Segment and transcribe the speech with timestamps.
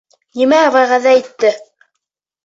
[0.39, 1.51] Нимә вәғәҙә итте?